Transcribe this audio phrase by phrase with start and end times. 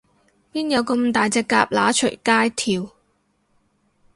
[0.51, 2.91] 邊有噉大隻蛤乸隨街跳